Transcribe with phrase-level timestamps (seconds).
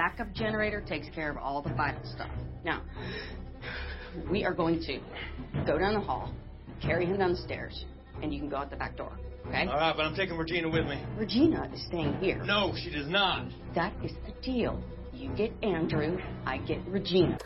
[0.00, 2.30] backup generator takes care of all the vital stuff.
[2.64, 2.80] Now,
[4.30, 4.98] we are going to
[5.66, 6.34] go down the hall,
[6.80, 7.84] carry him down the stairs,
[8.22, 9.12] and you can go out the back door.
[9.48, 9.66] Okay?
[9.66, 11.04] All right, but I'm taking Regina with me.
[11.18, 12.42] Regina is staying here.
[12.44, 13.48] No, she does not.
[13.74, 14.82] That is the deal.
[15.12, 17.38] You get Andrew, I get Regina.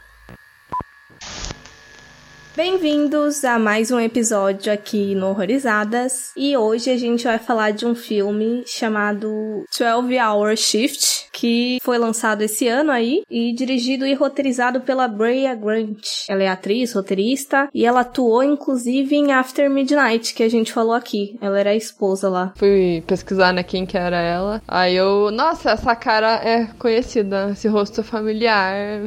[2.56, 6.30] Bem-vindos a mais um episódio aqui no Horrorizadas.
[6.36, 11.98] E hoje a gente vai falar de um filme chamado 12 Hour Shift, que foi
[11.98, 16.06] lançado esse ano aí e dirigido e roteirizado pela Brea Grant.
[16.28, 20.94] Ela é atriz, roteirista e ela atuou inclusive em After Midnight, que a gente falou
[20.94, 21.36] aqui.
[21.40, 22.52] Ela era a esposa lá.
[22.54, 24.62] Fui pesquisar, né, quem que era ela.
[24.68, 29.00] Aí eu, nossa, essa cara é conhecida, esse rosto familiar.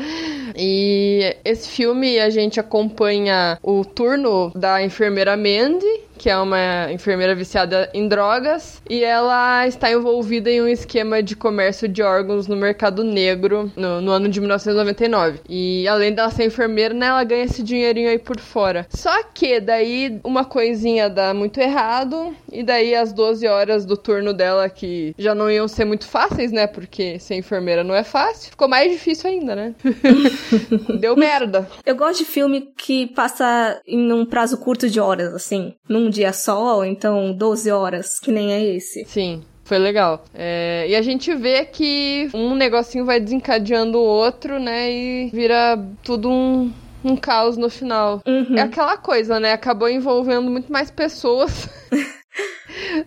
[0.56, 6.90] e esse filme a gente acompanha acompanha o turno da enfermeira Mandy, que é uma
[6.92, 12.46] enfermeira viciada em drogas, e ela está envolvida em um esquema de comércio de órgãos
[12.46, 15.40] no mercado negro no, no ano de 1999.
[15.48, 18.86] E além dela ser enfermeira, né, ela ganha esse dinheirinho aí por fora.
[18.90, 24.32] Só que daí uma coisinha dá muito errado, e daí as 12 horas do turno
[24.32, 28.50] dela, que já não iam ser muito fáceis, né, porque ser enfermeira não é fácil,
[28.50, 29.74] ficou mais difícil ainda, né?
[31.00, 31.68] Deu merda.
[31.84, 35.74] Eu gosto de filme que passa em um prazo curto de horas, assim.
[35.88, 39.04] Num um dia só, ou então 12 horas, que nem é esse.
[39.06, 39.42] Sim.
[39.64, 40.24] Foi legal.
[40.32, 44.92] É, e a gente vê que um negocinho vai desencadeando o outro, né?
[44.92, 46.72] E vira tudo um,
[47.04, 48.22] um caos no final.
[48.24, 48.56] Uhum.
[48.56, 49.52] É aquela coisa, né?
[49.52, 51.68] Acabou envolvendo muito mais pessoas.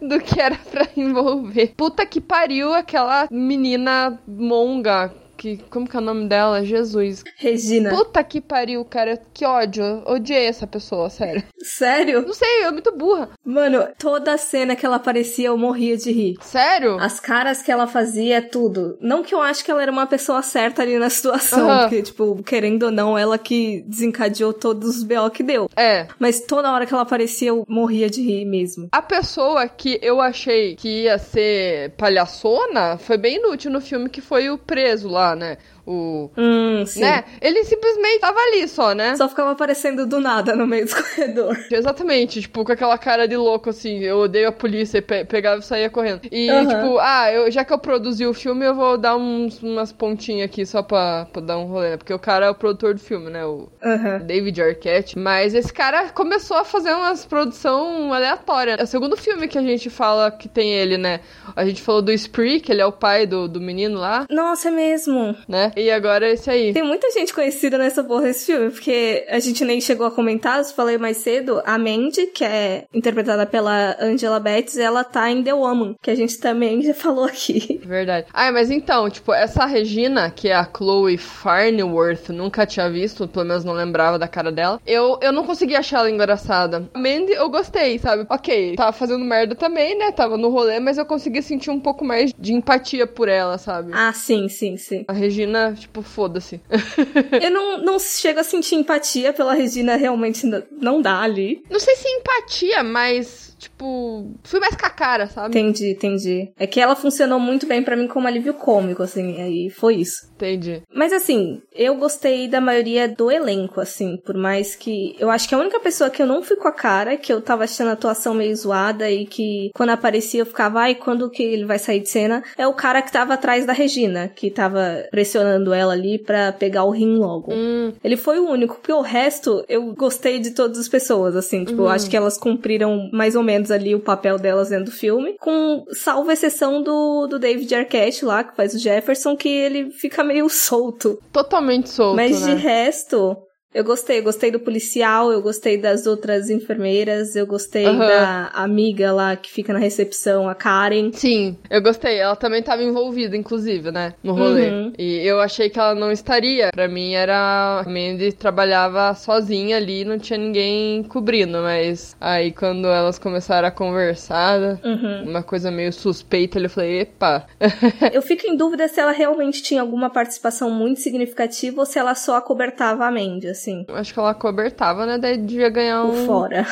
[0.02, 1.74] do que era pra envolver.
[1.78, 5.58] Puta que pariu aquela menina monga que.
[5.70, 6.64] Como que é o nome dela?
[6.64, 7.24] Jesus.
[7.38, 7.90] Regina.
[7.90, 9.20] Puta que pariu, cara.
[9.34, 10.04] Que ódio.
[10.06, 11.42] Odiei essa pessoa, sério.
[11.58, 12.22] Sério?
[12.26, 13.30] Não sei, é muito burra.
[13.44, 16.36] Mano, toda cena que ela aparecia eu morria de rir.
[16.42, 17.00] Sério?
[17.00, 18.98] As caras que ela fazia, tudo.
[19.00, 21.82] Não que eu acho que ela era uma pessoa certa ali na situação, Aham.
[21.82, 25.30] porque, tipo, querendo ou não, ela que desencadeou todos os B.O.
[25.30, 25.70] que deu.
[25.76, 26.08] É.
[26.20, 28.90] Mas toda hora que ela aparecia eu morria de rir mesmo.
[28.92, 34.22] A pessoa que eu achei que ia ser palhaçona foi bem inútil no filme, que
[34.22, 35.58] foi o preso lá, né?
[35.92, 36.30] O.
[36.38, 37.02] Hum, sim.
[37.02, 37.24] Né?
[37.42, 39.16] Ele simplesmente tava ali só, né?
[39.16, 41.58] Só ficava aparecendo do nada no meio do corredor.
[41.72, 45.60] Exatamente, tipo, com aquela cara de louco, assim, eu odeio a polícia, e pe- pegava
[45.62, 46.22] e saía correndo.
[46.32, 46.68] E, Aham.
[46.68, 50.46] tipo, ah, eu, já que eu produzi o filme, eu vou dar uns, umas pontinhas
[50.46, 51.98] aqui só pra, pra dar um rolê, né?
[51.98, 53.44] Porque o cara é o produtor do filme, né?
[53.46, 54.20] O Aham.
[54.20, 55.18] David Arquette.
[55.18, 58.76] Mas esse cara começou a fazer umas produção aleatória.
[58.80, 61.22] É o segundo filme que a gente fala que tem ele, né?
[61.56, 64.68] A gente falou do Spree, que ele é o pai do, do menino lá, Nossa,
[64.68, 65.36] é mesmo.
[65.48, 65.72] né?
[65.80, 66.74] E agora é esse aí.
[66.74, 70.60] Tem muita gente conhecida nessa porra desse filme, porque a gente nem chegou a comentar,
[70.60, 75.44] eu falei mais cedo, a Mandy, que é interpretada pela Angela Betts, ela tá em
[75.44, 77.80] The Woman, que a gente também já falou aqui.
[77.84, 78.28] Verdade.
[78.34, 83.46] Ah, mas então, tipo, essa Regina, que é a Chloe Farnworth, nunca tinha visto, pelo
[83.46, 84.82] menos não lembrava da cara dela.
[84.86, 86.90] Eu, eu não consegui achar ela engraçada.
[86.94, 88.26] A Mandy, eu gostei, sabe?
[88.30, 90.12] Ok, tava fazendo merda também, né?
[90.12, 93.92] Tava no rolê, mas eu consegui sentir um pouco mais de empatia por ela, sabe?
[93.94, 95.06] Ah, sim, sim, sim.
[95.08, 96.62] A Regina, tipo, foda-se.
[97.42, 101.64] Eu não, não chego a sentir empatia pela Regina, realmente não dá ali.
[101.70, 103.49] não sei se empatia, mas,
[103.80, 105.48] tipo, fui mais com a cara, sabe?
[105.58, 106.52] Entendi, entendi.
[106.60, 110.30] É que ela funcionou muito bem pra mim como alívio cômico, assim, aí foi isso.
[110.36, 110.84] Entendi.
[110.94, 115.16] Mas assim, eu gostei da maioria do elenco, assim, por mais que.
[115.18, 117.42] Eu acho que a única pessoa que eu não fui com a cara, que eu
[117.42, 121.42] tava achando a atuação meio zoada e que quando aparecia eu ficava, ai, quando que
[121.44, 125.06] ele vai sair de cena, é o cara que tava atrás da Regina, que tava
[125.10, 127.54] pressionando ela ali pra pegar o rim logo.
[127.54, 131.64] Hum, Ele foi o único, porque o resto eu gostei de todas as pessoas, assim,
[131.64, 134.92] tipo, eu acho que elas cumpriram mais ou menos ali o papel delas dentro do
[134.92, 139.92] filme, com salvo exceção do, do David Arquette lá, que faz o Jefferson, que ele
[139.92, 141.20] fica meio solto.
[141.32, 142.56] totalmente solto, Mas né?
[142.56, 143.38] de resto,
[143.74, 147.98] eu gostei, eu gostei do policial, eu gostei das outras enfermeiras, eu gostei Aham.
[148.00, 151.12] da amiga lá que fica na recepção, a Karen.
[151.14, 152.18] Sim, eu gostei.
[152.18, 154.14] Ela também estava envolvida, inclusive, né?
[154.24, 154.70] No rolê.
[154.70, 154.94] Uhum.
[154.98, 156.70] E eu achei que ela não estaria.
[156.72, 157.82] Pra mim era.
[157.86, 161.60] A Mandy trabalhava sozinha ali, não tinha ninguém cobrindo.
[161.60, 165.30] Mas aí quando elas começaram a conversar, Uhum.
[165.30, 167.46] uma coisa meio suspeita, eu falei: epa.
[168.12, 172.16] Eu fico em dúvida se ela realmente tinha alguma participação muito significativa ou se ela
[172.16, 175.18] só acobertava a Mandy, assim, Acho que ela cobertava, né?
[175.18, 176.66] Daí devia ganhar por um, fora.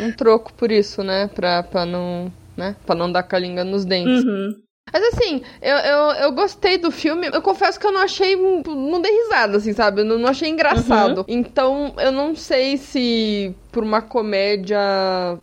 [0.00, 1.28] um troco por isso, né?
[1.28, 2.30] Pra, pra não.
[2.56, 2.76] Né?
[2.84, 4.22] Pra não dar calinga nos dentes.
[4.24, 4.54] Uhum.
[4.92, 7.28] Mas assim, eu, eu, eu gostei do filme.
[7.32, 8.36] Eu confesso que eu não achei.
[8.36, 10.02] Não dei risada, assim, sabe?
[10.02, 11.24] Eu não, não achei engraçado.
[11.28, 14.78] Então, eu não sei se por uma comédia.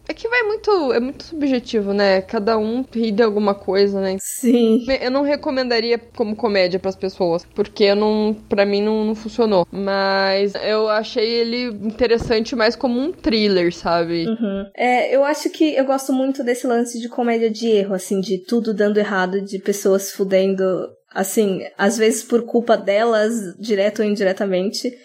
[0.07, 0.93] É que vai muito.
[0.93, 2.21] É muito subjetivo, né?
[2.21, 4.17] Cada um ri de alguma coisa, né?
[4.21, 4.85] Sim.
[5.01, 9.67] Eu não recomendaria como comédia pras pessoas, porque não, para mim não, não funcionou.
[9.71, 14.27] Mas eu achei ele interessante mais como um thriller, sabe?
[14.27, 14.65] Uhum.
[14.77, 18.37] É, eu acho que eu gosto muito desse lance de comédia de erro, assim, de
[18.37, 20.63] tudo dando errado, de pessoas fudendo,
[21.13, 24.95] assim, às vezes por culpa delas, direto ou indiretamente.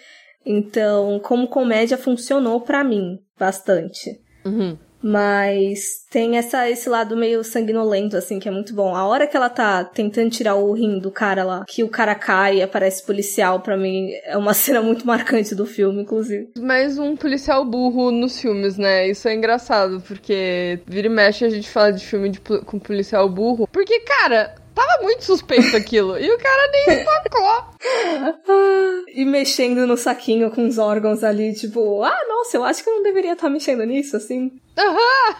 [0.45, 4.19] Então, como comédia, funcionou pra mim bastante.
[4.45, 4.77] Uhum.
[5.07, 8.95] Mas tem essa, esse lado meio sanguinolento, assim, que é muito bom.
[8.95, 12.15] A hora que ela tá tentando tirar o rim do cara lá, que o cara
[12.15, 16.49] cai e aparece policial, pra mim é uma cena muito marcante do filme, inclusive.
[16.57, 19.07] Mais um policial burro nos filmes, né?
[19.07, 23.29] Isso é engraçado, porque vira e mexe a gente fala de filme de, com policial
[23.29, 23.67] burro.
[23.71, 26.19] Porque, cara, Tava muito suspeito aquilo.
[26.19, 29.05] e o cara nem tocou.
[29.07, 32.95] e mexendo no saquinho com os órgãos ali, tipo, ah, nossa, eu acho que eu
[32.95, 34.51] não deveria estar mexendo nisso, assim.
[34.77, 35.35] Aham!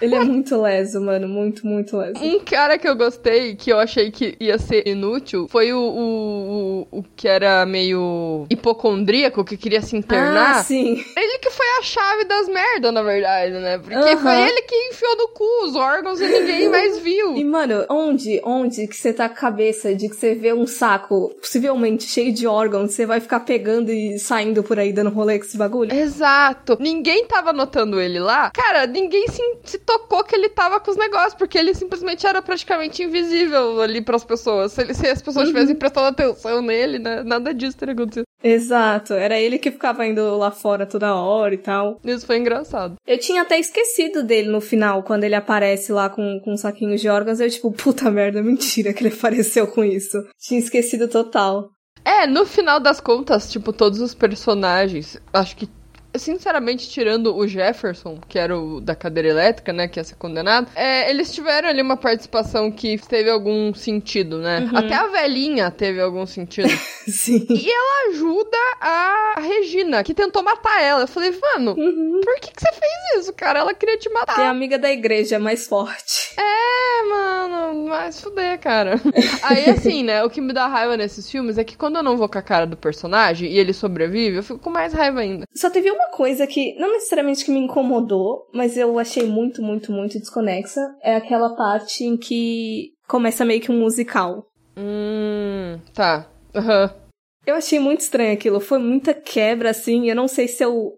[0.00, 1.28] Ele é muito leso, mano.
[1.28, 2.22] Muito, muito leso.
[2.22, 6.88] Um cara que eu gostei, que eu achei que ia ser inútil, foi o, o,
[6.92, 10.56] o, o que era meio hipocondríaco, que queria se internar.
[10.56, 11.04] Ah, sim.
[11.16, 13.78] Ele que foi a chave das merdas, na verdade, né?
[13.78, 14.18] Porque uh -huh.
[14.18, 17.36] foi ele que enfiou no cu os órgãos e ninguém mais viu.
[17.36, 20.66] E, mano, onde, onde que você tá com a cabeça de que você vê um
[20.66, 25.38] saco, possivelmente cheio de órgãos, você vai ficar pegando e saindo por aí dando rolê
[25.38, 25.94] com esse bagulho?
[25.94, 26.76] Exato.
[26.80, 28.50] Ninguém tava notando ele lá.
[28.50, 32.42] Cara, ninguém se, se tocou que ele tava com os negócios, porque ele simplesmente era
[32.42, 34.72] praticamente invisível ali pras pessoas.
[34.72, 35.54] Se, ele, se as pessoas uhum.
[35.54, 37.22] tivessem prestado atenção nele, né?
[37.22, 38.24] Nada disso teria acontecido.
[38.42, 41.98] Exato, era ele que ficava indo lá fora toda hora e tal.
[42.04, 42.96] Isso foi engraçado.
[43.06, 46.96] Eu tinha até esquecido dele no final, quando ele aparece lá com, com um saquinho
[46.96, 47.40] de órgãos.
[47.40, 50.18] Eu, tipo, puta merda, mentira que ele apareceu com isso.
[50.38, 51.70] Tinha esquecido total.
[52.04, 55.68] É, no final das contas, tipo, todos os personagens, acho que
[56.16, 60.68] sinceramente, tirando o Jefferson, que era o da cadeira elétrica, né, que ia ser condenado,
[60.74, 64.60] é, eles tiveram ali uma participação que teve algum sentido, né?
[64.60, 64.78] Uhum.
[64.78, 66.68] Até a velhinha teve algum sentido.
[67.06, 67.46] Sim.
[67.50, 71.02] E ela ajuda a Regina, que tentou matar ela.
[71.02, 72.20] Eu falei, mano, uhum.
[72.24, 73.60] por que, que você fez isso, cara?
[73.60, 74.40] Ela queria te matar.
[74.40, 76.34] É amiga da igreja, mais forte.
[76.38, 79.00] É, mano, mas fuder, cara.
[79.42, 82.16] Aí, assim, né, o que me dá raiva nesses filmes é que quando eu não
[82.16, 85.44] vou com a cara do personagem e ele sobrevive, eu fico com mais raiva ainda.
[85.54, 89.92] Só teve uma coisa que, não necessariamente que me incomodou, mas eu achei muito, muito,
[89.92, 94.46] muito desconexa, é aquela parte em que começa meio que um musical.
[94.76, 96.26] Hum, tá.
[96.54, 97.04] Uhum.
[97.46, 98.60] Eu achei muito estranho aquilo.
[98.60, 100.08] Foi muita quebra, assim.
[100.08, 100.92] Eu não sei se eu.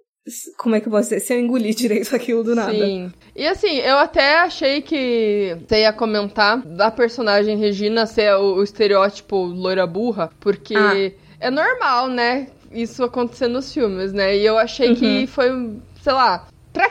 [0.59, 1.21] Como é que eu posso dizer?
[1.21, 2.73] Se eu engoli direito aquilo do nada.
[2.73, 3.13] Sim.
[3.35, 8.63] E assim, eu até achei que você ia comentar da personagem Regina ser o, o
[8.63, 11.11] estereótipo loira burra, porque ah.
[11.41, 12.49] é normal, né?
[12.71, 14.37] Isso acontecer nos filmes, né?
[14.37, 14.95] E eu achei uhum.
[14.97, 15.49] que foi,
[16.03, 16.47] sei lá,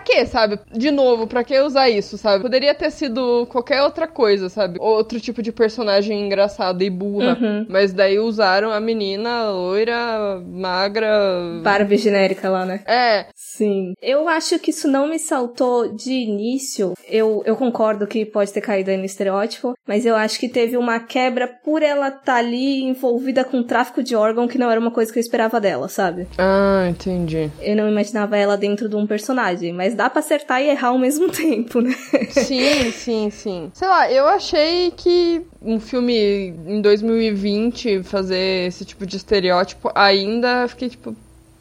[0.06, 0.60] quê, sabe?
[0.72, 2.42] De novo, pra que usar isso, sabe?
[2.42, 4.78] Poderia ter sido qualquer outra coisa, sabe?
[4.80, 7.38] Outro tipo de personagem engraçada e burra.
[7.40, 7.66] Uhum.
[7.70, 11.62] Mas daí usaram a menina loira, magra.
[11.64, 12.82] Barbie genérica lá, né?
[12.86, 13.26] É.
[13.36, 13.94] Sim.
[14.02, 16.94] Eu acho que isso não me saltou de início.
[17.08, 20.78] Eu, eu concordo que pode ter caído aí no estereótipo, mas eu acho que teve
[20.78, 24.80] uma quebra por ela estar tá ali envolvida com tráfico de órgão, que não era
[24.80, 26.28] uma coisa que eu esperava dela, sabe?
[26.38, 27.50] Ah, entendi.
[27.62, 31.00] Eu não imaginava ela dentro de um personagem mas dá para acertar e errar ao
[31.00, 31.94] mesmo tempo, né?
[32.30, 33.72] Sim, sim, sim.
[33.74, 40.68] Sei lá, eu achei que um filme em 2020 fazer esse tipo de estereótipo ainda
[40.68, 41.16] fiquei tipo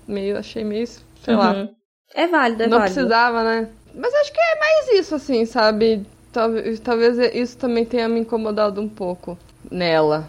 [0.06, 1.36] meio achei meio, sei uhum.
[1.36, 1.68] lá.
[2.14, 2.94] É válido, é Não válido.
[2.94, 3.68] precisava, né?
[3.94, 6.04] Mas acho que é mais isso assim, sabe?
[6.32, 9.38] Talvez, talvez isso também tenha me incomodado um pouco
[9.70, 10.28] nela.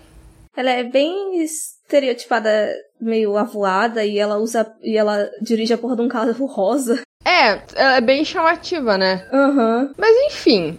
[0.55, 4.71] Ela é bem estereotipada, meio avoada, e ela usa.
[4.81, 7.01] e ela dirige a porra de um carro rosa.
[7.25, 9.27] É, ela é bem chamativa, né?
[9.33, 9.91] Uhum.
[9.97, 10.77] Mas enfim,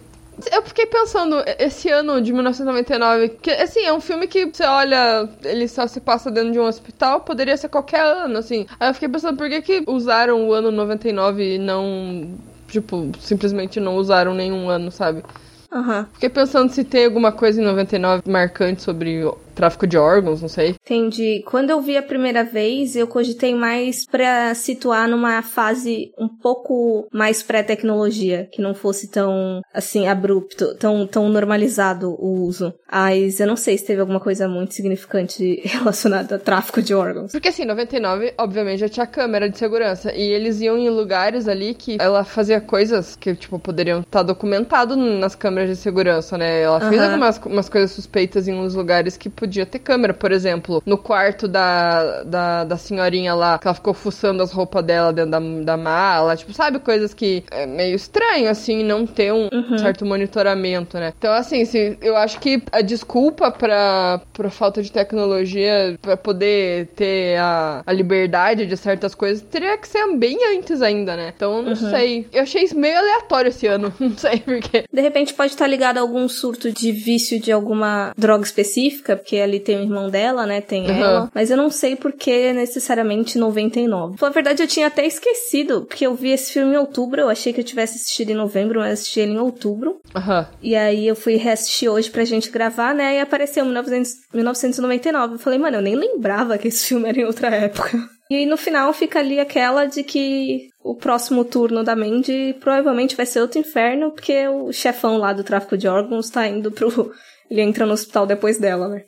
[0.51, 5.27] eu fiquei pensando, esse ano de 1999, que assim, é um filme que você olha,
[5.43, 8.65] ele só se passa dentro de um hospital, poderia ser qualquer ano, assim.
[8.79, 12.35] Aí eu fiquei pensando, por que que usaram o ano 99 e não,
[12.67, 15.23] tipo, simplesmente não usaram nenhum ano, sabe?
[15.71, 15.99] Aham.
[15.99, 16.05] Uhum.
[16.13, 19.25] Fiquei pensando se tem alguma coisa em 99 marcante sobre
[19.57, 20.75] tráfico de órgãos, não sei.
[20.85, 21.43] Entendi.
[21.45, 27.07] Quando eu vi a primeira vez, eu cogitei mais para situar numa fase um pouco
[27.11, 32.71] mais pré-tecnologia, que não fosse tão, assim, abrupto, tão, tão normalizado o uso.
[32.89, 37.31] Mas eu não sei se teve alguma coisa muito significante relacionada a tráfico de órgãos.
[37.31, 40.13] Porque assim, 99, obviamente, já tinha câmera de segurança.
[40.13, 44.23] E eles iam em lugares ali que ela fazia coisas que, tipo, poderiam estar tá
[44.23, 46.61] documentado nas câmeras de segurança, né?
[46.61, 50.83] Ela fez algumas umas coisas suspeitas em uns lugares que podia ter câmera, por exemplo,
[50.85, 55.31] no quarto da, da, da senhorinha lá, que ela ficou fuçando as roupas dela dentro
[55.31, 56.79] da, da mala, tipo, sabe?
[56.79, 59.77] Coisas que é meio estranho, assim, não ter um Uhum.
[59.77, 61.13] certo monitoramento, né?
[61.17, 66.87] Então, assim, se, eu acho que a desculpa pra, pra falta de tecnologia, pra poder
[66.95, 71.33] ter a, a liberdade de certas coisas, teria que ser bem antes ainda, né?
[71.35, 72.27] Então, não sei.
[72.33, 74.83] Eu achei isso meio aleatório esse ano, não sei porquê.
[74.91, 79.36] De repente pode estar ligado a algum surto de vício de alguma droga específica, porque
[79.41, 80.61] ali tem o irmão dela, né?
[80.61, 80.97] Tem Uhum.
[81.03, 81.31] ela.
[81.33, 84.15] Mas eu não sei por que necessariamente 99.
[84.21, 87.21] Na verdade, eu tinha até esquecido, porque eu vi esse filme em outubro.
[87.21, 89.99] Eu achei que eu tivesse assistido em novembro, mas assisti ele em outubro.
[90.15, 90.47] Aham.
[90.61, 93.17] E aí eu fui reassistir hoje pra gente gravar, né?
[93.17, 95.33] E apareceu 1900 1999.
[95.35, 97.97] Eu falei, mano, eu nem lembrava que esse filme era em outra época.
[98.29, 103.15] E aí, no final fica ali aquela de que o próximo turno da Mandy provavelmente
[103.15, 107.09] vai ser outro inferno, porque o chefão lá do tráfico de órgãos tá indo pro.
[107.49, 109.03] Ele entra no hospital depois dela, né?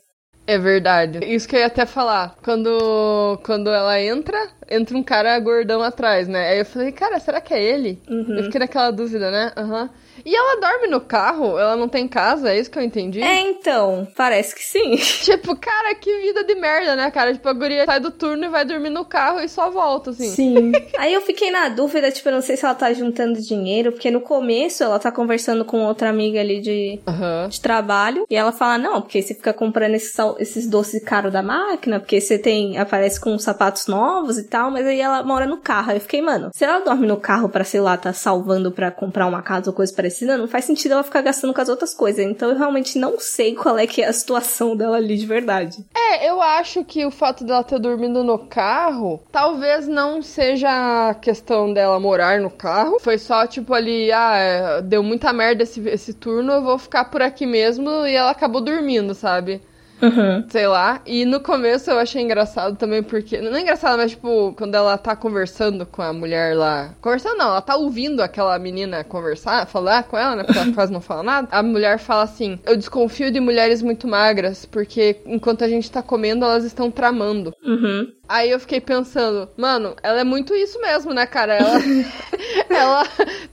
[0.49, 1.19] É verdade.
[1.23, 2.35] Isso que eu ia até falar.
[2.43, 6.49] Quando, quando ela entra, entra um cara gordão atrás, né?
[6.49, 8.01] Aí eu falei, cara, será que é ele?
[8.35, 9.51] Eu fiquei naquela dúvida, né?
[9.55, 9.91] Aham.
[10.25, 11.57] E ela dorme no carro?
[11.57, 12.49] Ela não tem casa?
[12.51, 13.21] É isso que eu entendi?
[13.21, 14.95] É, então, parece que sim.
[15.29, 17.33] Tipo, cara, que vida de merda, né, cara?
[17.33, 20.29] Tipo, a guria sai do turno e vai dormir no carro e só volta, assim.
[20.29, 20.71] Sim.
[20.97, 24.09] Aí eu fiquei na dúvida, tipo, eu não sei se ela tá juntando dinheiro, porque
[24.11, 27.47] no começo ela tá conversando com outra amiga ali de, Aham.
[27.49, 28.25] de trabalho.
[28.29, 32.19] E ela fala, não, porque você fica comprando esses, esses doces caros da máquina, porque
[32.19, 32.77] você tem.
[32.77, 35.91] aparece com sapatos novos e tal, mas aí ela mora no carro.
[35.91, 38.91] Aí eu fiquei, mano, se ela dorme no carro pra, sei lá, tá salvando pra
[38.91, 41.93] comprar uma casa ou coisa parecida, não faz sentido ela ficar gastando com as outras
[41.93, 42.25] coisas.
[42.25, 45.85] Então eu realmente não sei qual é que é a situação dela ali de verdade.
[45.95, 51.13] É, eu acho que o fato dela ter dormido no carro, talvez não seja a
[51.13, 52.99] questão dela morar no carro.
[52.99, 57.05] Foi só, tipo, ali, ah, é, deu muita merda esse, esse turno, eu vou ficar
[57.05, 57.89] por aqui mesmo.
[58.05, 59.61] E ela acabou dormindo, sabe?
[60.01, 60.45] Uhum.
[60.49, 61.01] Sei lá.
[61.05, 63.39] E no começo eu achei engraçado também, porque.
[63.41, 66.93] Não é engraçado, mas tipo, quando ela tá conversando com a mulher lá.
[67.01, 70.43] Conversando não, ela tá ouvindo aquela menina conversar, falar com ela, né?
[70.43, 71.47] Porque ela quase não fala nada.
[71.51, 76.01] A mulher fala assim: Eu desconfio de mulheres muito magras, porque enquanto a gente tá
[76.01, 77.53] comendo, elas estão tramando.
[77.63, 78.11] Uhum.
[78.27, 81.55] Aí eu fiquei pensando, mano, ela é muito isso mesmo, né, cara?
[81.55, 81.79] Ela,
[82.69, 83.03] ela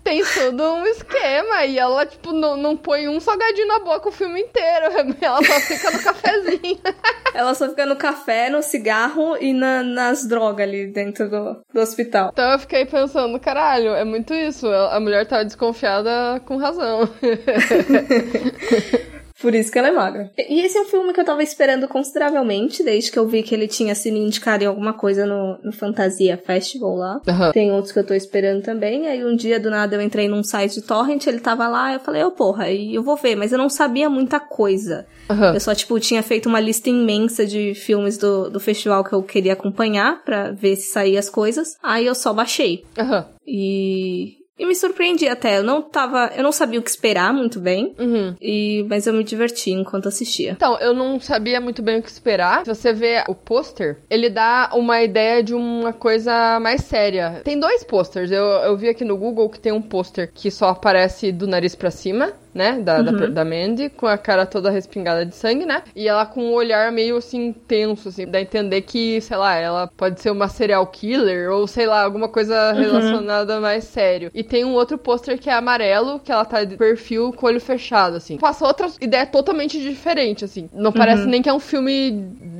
[0.06, 4.12] tem todo um esquema e ela, tipo, não, não põe um salgadinho na boca o
[4.12, 4.86] filme inteiro.
[5.20, 6.78] Ela só fica no cafezinho.
[7.34, 11.80] Ela só fica no café, no cigarro e na- nas drogas ali dentro do, do
[11.80, 12.30] hospital.
[12.32, 14.68] Então eu fiquei pensando, caralho, é muito isso.
[14.68, 17.00] A mulher tava desconfiada com razão.
[19.40, 20.30] Por isso que ela é magra.
[20.36, 23.54] E esse é um filme que eu tava esperando consideravelmente, desde que eu vi que
[23.54, 27.20] ele tinha sido indicado em alguma coisa no, no Fantasia Festival lá.
[27.28, 27.52] Aham.
[27.52, 29.06] Tem outros que eu tô esperando também.
[29.06, 32.00] Aí um dia, do nada, eu entrei num site de torrent, ele tava lá, eu
[32.00, 35.06] falei, ô porra, e eu vou ver, mas eu não sabia muita coisa.
[35.28, 35.52] Aham.
[35.54, 39.22] Eu só, tipo, tinha feito uma lista imensa de filmes do, do festival que eu
[39.22, 41.76] queria acompanhar pra ver se saía as coisas.
[41.82, 42.84] Aí eu só baixei.
[42.98, 43.26] Aham.
[43.46, 44.45] E.
[44.58, 45.58] E me surpreendi até.
[45.58, 46.32] Eu não tava.
[46.34, 47.94] Eu não sabia o que esperar muito bem.
[47.98, 48.34] Uhum.
[48.40, 50.52] E, mas eu me diverti enquanto assistia.
[50.52, 52.64] Então, eu não sabia muito bem o que esperar.
[52.64, 57.42] Se você vê o pôster, ele dá uma ideia de uma coisa mais séria.
[57.44, 58.30] Tem dois posters.
[58.30, 61.74] Eu, eu vi aqui no Google que tem um pôster que só aparece do nariz
[61.74, 62.32] pra cima.
[62.56, 65.82] Né, da, da, da Mandy, com a cara toda respingada de sangue, né?
[65.94, 69.56] E ela com um olhar meio assim tenso, assim, dá a entender que, sei lá,
[69.56, 74.30] ela pode ser uma serial killer ou sei lá, alguma coisa relacionada mais sério.
[74.32, 77.48] E tem um outro pôster que é amarelo, que ela tá de perfil com o
[77.50, 78.38] olho fechado, assim.
[78.38, 80.70] Passa outra ideia totalmente diferente, assim.
[80.72, 82.10] Não parece nem que é um filme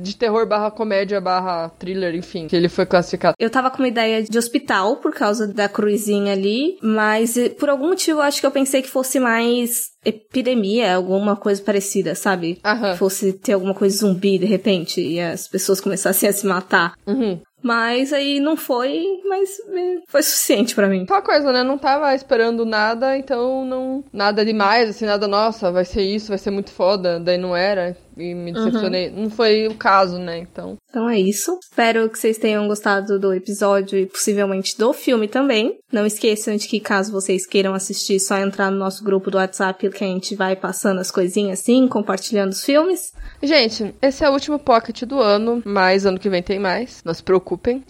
[0.07, 3.35] de terror barra comédia barra thriller, enfim, que ele foi classificado.
[3.39, 7.69] Eu tava com uma ideia de hospital por causa da cruzinha ali, mas eh, por
[7.69, 12.59] algum motivo eu acho que eu pensei que fosse mais epidemia, alguma coisa parecida, sabe?
[12.63, 12.95] Aham.
[12.95, 16.93] Fosse ter alguma coisa zumbi de repente e as pessoas começassem a se matar.
[17.05, 17.39] Uhum.
[17.61, 21.03] Mas aí não foi, mas eh, foi suficiente pra mim.
[21.03, 21.63] Aquela coisa, né?
[21.63, 24.03] Não tava esperando nada, então não.
[24.13, 27.19] Nada demais, assim, nada, nossa, vai ser isso, vai ser muito foda.
[27.19, 27.97] Daí não era.
[28.17, 29.09] E me decepcionei.
[29.11, 30.39] Não foi o caso, né?
[30.39, 30.77] Então.
[30.89, 31.57] Então é isso.
[31.61, 35.77] Espero que vocês tenham gostado do episódio e possivelmente do filme também.
[35.91, 39.37] Não esqueçam de que caso vocês queiram assistir, é só entrar no nosso grupo do
[39.37, 43.13] WhatsApp que a gente vai passando as coisinhas assim, compartilhando os filmes.
[43.41, 47.03] Gente, esse é o último pocket do ano, mas ano que vem tem mais.
[47.05, 47.83] Não se preocupem.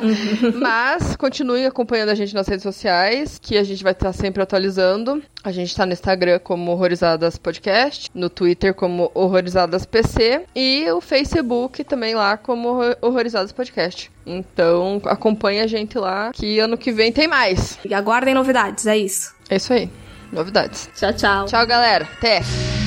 [0.54, 5.22] mas continuem acompanhando a gente nas redes sociais, que a gente vai estar sempre atualizando.
[5.42, 11.00] A gente tá no Instagram como Horrorizadas Podcast, no Twitter como Horrorizadas PC e o
[11.00, 14.10] Facebook também lá como Horror- Horrorizadas Podcast.
[14.26, 17.78] Então acompanhe a gente lá, que ano que vem tem mais.
[17.84, 19.34] E aguardem novidades, é isso.
[19.48, 19.90] É isso aí.
[20.30, 20.88] Novidades.
[20.94, 21.46] Tchau, tchau.
[21.46, 22.06] Tchau, galera.
[22.18, 22.83] Até!